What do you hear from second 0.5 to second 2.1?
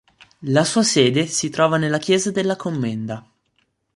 sua sede si trova nella